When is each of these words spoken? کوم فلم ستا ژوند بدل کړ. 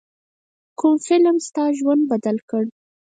کوم 0.79 0.95
فلم 1.07 1.35
ستا 1.47 1.63
ژوند 1.77 2.01
بدل 2.11 2.37
کړ. 2.49 2.63